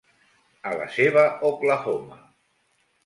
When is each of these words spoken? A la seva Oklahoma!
A 0.69 0.71
la 0.79 0.87
seva 0.95 1.25
Oklahoma! 1.51 2.19